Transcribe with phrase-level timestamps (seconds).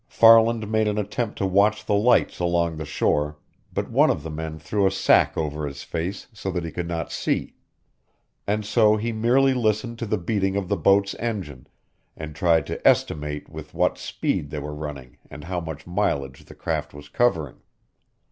[0.07, 3.37] Farland made an attempt to watch the lights along the shore,
[3.71, 6.87] but one of the men threw a sack over his face, so that he could
[6.87, 7.53] not see.
[8.47, 11.67] And so he merely listened to the beating of the boat's engine,
[12.17, 16.55] and tried to estimate with what speed they were running and how much mileage the
[16.55, 17.57] craft was covering.